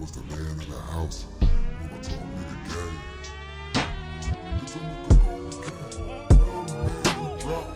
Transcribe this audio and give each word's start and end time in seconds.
was 0.00 0.10
the 0.12 0.22
man 0.24 0.60
in 0.62 0.70
the 0.70 0.76
house. 0.92 1.24
Mama 1.40 2.02
told 2.02 2.24
me 2.30 2.42
the 2.48 2.56
game. 2.68 2.98
You 4.60 4.66
told 4.68 4.84
me 4.84 4.94
to 5.08 5.14
go 5.16 5.30
on 5.30 5.50
the 5.50 5.56
game. 5.58 5.86
Now 6.06 6.62
the 6.66 6.74
man 6.84 7.04
in 7.18 7.38
drop. 7.38 7.66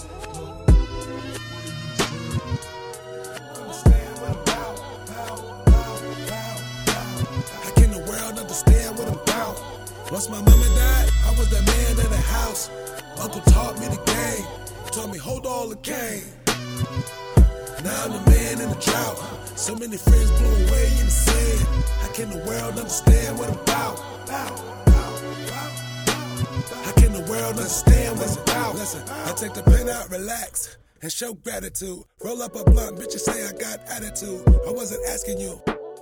Understand 3.59 4.12
what 4.19 4.29
I'm 4.30 4.38
about. 4.38 4.77
Bow, 5.06 5.34
bow, 5.66 5.98
bow, 6.29 6.55
bow. 6.87 7.15
How 7.62 7.73
can 7.74 7.91
the 7.91 7.98
world 7.98 8.38
understand 8.38 8.98
what 8.98 9.09
I'm 9.09 9.18
about? 9.18 9.57
Once 10.12 10.29
my 10.29 10.41
mama 10.43 10.68
died, 10.77 11.10
I 11.27 11.30
was 11.37 11.48
the 11.48 11.62
man 11.62 11.91
in 12.04 12.10
the 12.10 12.16
house. 12.16 12.70
Uncle 13.18 13.41
taught 13.52 13.80
me 13.80 13.87
the 13.87 14.01
game. 14.04 14.46
Told 14.93 15.10
me 15.10 15.18
hold 15.18 15.46
all 15.46 15.68
the 15.68 15.77
cane. 15.77 16.41
Now 17.84 18.04
I'm 18.04 18.12
the 18.12 18.30
man 18.30 18.60
in 18.60 18.68
the 18.68 18.77
drought. 18.78 19.18
So 19.59 19.74
many 19.74 19.96
friends 19.96 20.30
blew 20.30 20.54
away 20.66 20.86
in 21.00 21.06
the 21.06 21.10
sand. 21.10 21.66
How 22.00 22.12
can 22.12 22.30
the 22.30 22.38
world 22.46 22.78
understand 22.78 23.38
what 23.38 23.48
I'm 23.48 23.59
about? 23.59 23.98
How 26.87 26.92
can 26.92 27.12
the 27.12 27.26
world 27.28 27.56
understand 27.56 28.18
what 28.18 28.30
I'm 28.30 28.42
about? 28.42 28.74
Listen, 28.76 29.02
I 29.09 29.32
take 29.32 29.54
the 29.54 29.64
pen 29.64 29.88
out, 29.88 30.10
relax, 30.10 30.76
and 31.02 31.10
show 31.10 31.34
gratitude. 31.34 32.04
Roll 32.23 32.40
up 32.42 32.54
a 32.54 32.62
blunt, 32.62 32.98
bitch, 32.98 33.16
bitches 33.16 33.20
say 33.20 33.46
I 33.46 33.52
got 33.52 33.80
attitude. 33.90 34.46
I 34.66 34.70
wasn't 34.70 35.02
asking 35.09 35.40
you. 35.40 35.60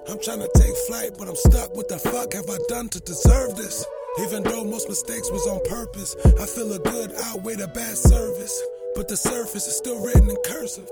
I'm 0.08 0.20
trying 0.20 0.40
to 0.40 0.50
take 0.56 0.76
flight, 0.86 1.12
but 1.18 1.28
I'm 1.28 1.36
stuck. 1.36 1.74
What 1.74 1.88
the 1.88 1.98
fuck 1.98 2.34
have 2.34 2.50
I 2.50 2.58
done 2.68 2.90
to 2.90 3.00
deserve 3.00 3.56
this? 3.56 3.86
Even 4.20 4.42
though 4.42 4.64
most 4.64 4.88
mistakes 4.88 5.30
was 5.30 5.46
on 5.46 5.60
purpose, 5.68 6.14
I 6.38 6.44
feel 6.44 6.72
a 6.74 6.78
good 6.78 7.12
outweigh 7.24 7.54
the 7.54 7.68
bad 7.68 7.96
service. 7.96 8.60
But 8.94 9.08
the 9.08 9.16
surface 9.16 9.66
is 9.66 9.76
still 9.76 10.04
written 10.04 10.28
in 10.28 10.36
cursive. 10.44 10.90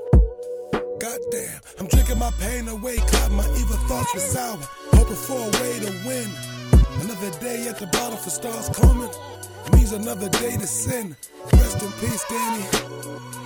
Goddamn, 0.99 1.61
I'm 1.79 1.87
drinking 1.87 2.19
my 2.19 2.31
pain 2.41 2.67
away, 2.67 2.97
cloud 2.97 3.31
my 3.33 3.47
evil 3.57 3.77
thoughts 3.87 4.13
with 4.15 4.23
sour. 4.23 4.59
Hoping 4.93 5.15
for 5.15 5.39
a 5.39 5.51
way 5.63 5.79
to 5.79 5.93
win. 6.07 6.29
Another 7.03 7.31
day 7.39 7.69
at 7.69 7.79
the 7.79 7.87
bottom 7.87 8.19
for 8.19 8.31
Starz 8.31 8.75
Coleman. 8.75 9.09
Means 9.73 9.93
another 9.93 10.29
day 10.29 10.57
to 10.57 10.67
sin. 10.67 11.15
Rest 11.53 11.83
in 11.83 11.93
peace, 12.01 12.25
Danny. 12.29 12.65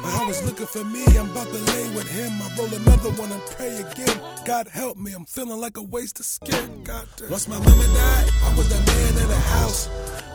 I 0.05 0.25
was 0.27 0.43
looking 0.47 0.67
for 0.67 0.85
me, 0.85 1.05
I'm 1.19 1.31
about 1.31 1.49
to 1.49 1.59
lay 1.59 1.95
with 1.95 2.09
him. 2.11 2.33
I 2.41 2.51
roll 2.57 2.73
another 2.73 3.11
one 3.21 3.31
and 3.31 3.43
pray 3.57 3.77
again. 3.77 4.21
God 4.47 4.69
help 4.69 4.97
me, 4.97 5.13
I'm 5.13 5.27
feeling 5.27 5.61
like 5.61 5.77
a 5.77 5.83
waste 5.83 6.21
of 6.21 6.27
skin. 6.27 6.85
Goddamn. 6.85 7.31
Once 7.31 7.49
my 7.49 7.59
mama 7.59 7.85
died, 7.85 8.31
I 8.45 8.55
was 8.57 8.69
the 8.69 8.81
man 8.93 9.23
in 9.23 9.29
the 9.29 9.43
house. 9.59 9.89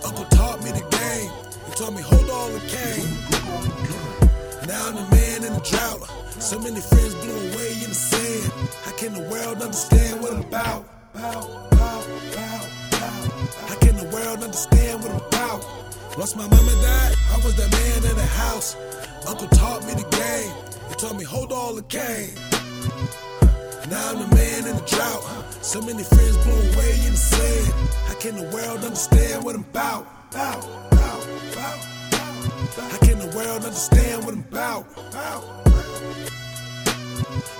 Uncle 0.05 0.25
taught 0.25 0.63
me 0.63 0.71
the 0.71 0.85
game. 0.91 1.31
He 1.65 1.71
told 1.73 1.95
me 1.95 2.01
hold 2.01 2.29
all 2.29 2.49
the 2.49 2.59
cane. 2.67 4.26
Now 4.67 4.89
I'm 4.89 4.95
the 4.95 5.15
man 5.15 5.43
in 5.45 5.53
the 5.53 5.61
drought. 5.61 6.03
So 6.41 6.59
many 6.59 6.81
friends 6.81 7.15
blew 7.15 7.37
away 7.37 7.71
in 7.83 7.87
the 7.87 7.95
sand. 7.95 8.51
How 8.83 8.91
can 8.97 9.13
the 9.13 9.21
world 9.31 9.61
understand 9.61 10.21
what 10.21 10.33
I'm 10.33 10.41
about? 10.41 10.83
Bow, 11.13 11.69
bow, 11.71 12.03
bow. 12.35 12.61
How 13.69 13.75
can 13.79 13.95
the 13.95 14.09
world 14.11 14.43
understand 14.43 15.03
what 15.03 15.11
I'm 15.11 15.21
about? 15.27 15.65
Once 16.17 16.35
my 16.35 16.45
mama 16.47 16.73
died, 16.81 17.15
I 17.31 17.37
was 17.45 17.55
the 17.55 17.69
man 17.69 18.11
in 18.11 18.17
the 18.17 18.25
house. 18.25 18.75
Uncle 19.25 19.47
taught 19.47 19.85
me 19.87 19.93
the 19.93 20.07
game. 20.11 20.53
He 20.89 20.95
told 20.95 21.17
me 21.17 21.23
hold 21.23 21.53
all 21.53 21.73
the 21.73 21.83
cane. 21.83 22.35
Now 23.89 24.11
I'm 24.11 24.19
the 24.19 24.35
man 24.35 24.67
in 24.67 24.75
the 24.75 24.83
drought. 24.85 25.23
So 25.63 25.79
many 25.79 26.03
friends 26.03 26.35
blew 26.43 26.59
away 26.73 26.91
in 27.07 27.11
the 27.15 27.23
sand. 27.31 27.73
How 28.07 28.15
can 28.15 28.35
the 28.35 28.43
world 28.53 28.83
understand 28.83 29.45
what 29.45 29.55
I'm 29.55 29.61
about? 29.61 30.31
Bow. 30.31 30.96
How 32.77 32.97
can 32.99 33.19
the 33.19 33.27
world 33.35 33.63
understand 33.63 34.23
what 34.23 34.33
I'm 34.35 34.41
about? 34.41 34.85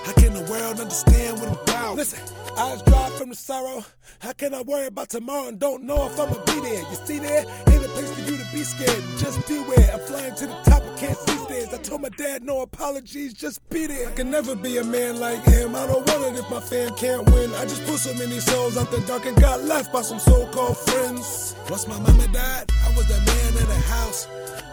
How 0.04 0.12
can 0.12 0.32
the 0.32 0.42
world 0.50 0.80
understand 0.80 1.40
what 1.40 1.48
I'm 1.48 1.54
about? 1.54 1.96
Listen, 1.96 2.20
eyes 2.56 2.82
dry 2.82 3.10
from 3.18 3.30
the 3.30 3.34
sorrow. 3.34 3.84
How 4.20 4.32
can 4.32 4.54
I 4.54 4.62
worry 4.62 4.86
about 4.86 5.08
tomorrow 5.08 5.48
and 5.48 5.58
don't 5.58 5.82
know 5.82 6.06
if 6.06 6.18
I'ma 6.18 6.34
be 6.44 6.60
there? 6.60 6.80
You 6.90 6.96
see 7.04 7.18
there? 7.18 7.44
Ain't 7.68 7.84
a 7.84 7.88
place 7.88 8.10
to 8.16 8.27
be 8.58 8.64
scared. 8.64 9.04
Just 9.18 9.46
beware. 9.46 9.90
I'm 9.92 10.00
flying 10.00 10.34
to 10.34 10.46
the 10.46 10.58
top, 10.64 10.82
I 10.82 10.98
can't 10.98 11.16
see 11.16 11.36
stairs. 11.44 11.72
I 11.72 11.78
told 11.78 12.02
my 12.02 12.08
dad 12.08 12.42
no 12.42 12.62
apologies, 12.62 13.32
just 13.32 13.66
be 13.68 13.86
there. 13.86 14.08
I 14.08 14.12
can 14.12 14.30
never 14.30 14.56
be 14.56 14.78
a 14.78 14.84
man 14.84 15.20
like 15.20 15.42
him. 15.44 15.76
I 15.76 15.86
don't 15.86 16.06
want 16.08 16.36
it 16.36 16.40
if 16.40 16.50
my 16.50 16.60
fam 16.60 16.94
can't 16.96 17.24
win. 17.30 17.54
I 17.54 17.64
just 17.64 17.84
put 17.84 17.98
so 17.98 18.12
many 18.14 18.40
souls 18.40 18.76
out 18.76 18.90
the 18.90 19.00
dark 19.06 19.26
and 19.26 19.36
got 19.40 19.62
left 19.62 19.92
by 19.92 20.02
some 20.02 20.18
so-called 20.18 20.76
friends. 20.76 21.54
Once 21.70 21.86
my 21.86 21.98
mama 22.00 22.26
died, 22.28 22.64
I 22.86 22.88
was 22.96 23.06
that 23.06 23.22
man 23.30 23.62
in 23.62 23.68
the 23.68 23.82
house. 23.94 24.26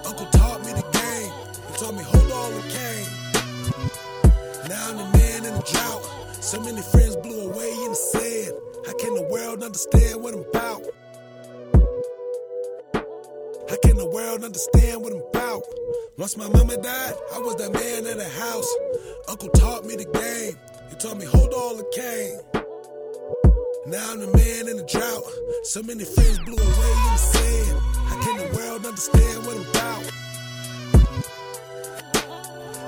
Uncle 0.06 0.26
taught 0.28 0.66
me 0.66 0.72
the 0.74 0.86
game. 1.00 1.34
He 1.68 1.78
told 1.78 1.96
me 1.96 2.04
hold 2.04 2.32
all 2.32 2.50
the 2.50 2.64
cane. 2.78 3.10
Now 4.68 4.90
I'm 4.90 4.98
the 4.98 5.18
man 5.18 5.46
in 5.46 5.54
the 5.54 5.66
drought. 5.72 6.04
So 6.42 6.60
many 6.60 6.82
friends 6.82 7.16
blew 7.18 7.52
away 7.52 7.72
in 7.86 7.90
the 7.90 7.96
sand. 7.96 8.54
How 8.86 8.94
can 8.98 9.14
the 9.14 9.28
world 9.30 9.64
understand 9.64 10.24
what 10.24 10.34
I'm 10.34 10.42
about? 10.42 10.82
How 13.76 13.82
can 13.90 13.98
the 13.98 14.06
world 14.06 14.46
understand 14.46 15.02
what 15.02 15.12
I'm 15.12 15.20
about? 15.20 15.64
Once 16.16 16.38
my 16.38 16.48
mama 16.48 16.78
died, 16.78 17.14
I 17.34 17.40
was 17.40 17.58
the 17.58 17.70
man 17.72 18.08
in 18.08 18.18
the 18.18 18.30
house. 18.40 18.74
Uncle 19.28 19.50
taught 19.50 19.84
me 19.84 19.98
the 19.98 20.06
game. 20.06 20.56
He 20.90 20.96
told 20.96 21.18
me 21.20 21.26
hold 21.26 21.52
all 21.54 21.76
the 21.76 21.84
cane. 21.92 22.40
Now 23.88 24.14
I'm 24.14 24.22
the 24.22 24.28
man 24.28 24.70
in 24.70 24.78
the 24.78 24.86
drought. 24.86 25.24
So 25.64 25.84
many 25.84 26.06
friends 26.06 26.40
blew 26.46 26.56
away 26.56 26.92
in 27.04 27.12
the 27.12 27.18
sand. 27.18 27.82
How 28.08 28.22
can 28.24 28.38
the 28.38 28.56
world 28.56 28.86
understand 28.86 29.46
what 29.46 29.58
I'm 29.58 29.68
about? 29.70 30.06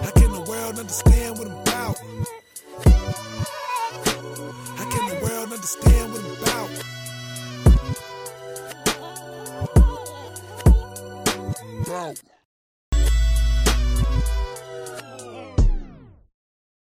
How 0.05 0.11
can 0.11 0.31
the 0.31 0.41
world 0.49 0.79
understand 0.79 1.37
what 1.37 1.47
I'm 1.47 1.53
about? 1.53 1.66
Bow. 12.07 12.36